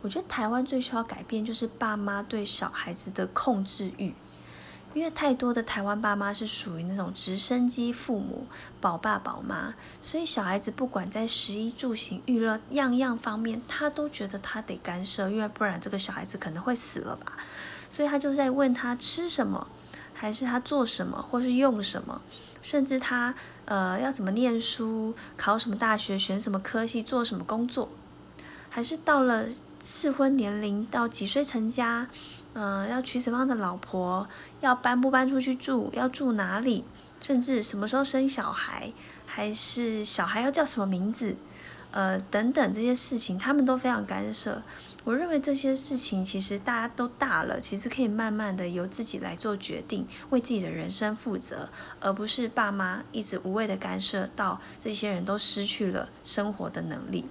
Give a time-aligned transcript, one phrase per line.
[0.00, 4.14] 我觉得台湾最需要改变就是爸妈对小孩子的控制欲，
[4.94, 8.46] 因为太多的台湾爸妈是属于那种直升机父母，
[8.80, 17.32] 宝爸宝妈，所以小孩子不管在食衣住行、娱乐样样方面，他都觉得他得干涉，因为不然这个小孩子可能会死了吧。
[17.90, 19.66] 所以他就在问他吃什么，
[20.14, 22.22] 还是他做什么，或是用什么，
[22.62, 27.88] 甚至他呃要怎么念书，考什么大学，选什么科系，做什么工作，
[28.70, 29.46] 还是到了。
[29.80, 32.08] 适婚年龄到几岁成家，
[32.52, 34.28] 嗯，要娶什么样的老婆，
[34.60, 36.84] 要搬不搬出去住，要住哪里，
[37.20, 38.92] 甚至什么时候生小孩，
[39.26, 41.36] 还是小孩要叫什么名字，
[41.92, 44.62] 呃，等等这些事情，他们都非常干涉。
[45.04, 57.24] 我认为这些事情其实大家都大了，其实可以慢慢的由自己来做决定，为自己的人生负责，而不是爸妈一直无谓的干涉，到这些人都失去了生活的能力。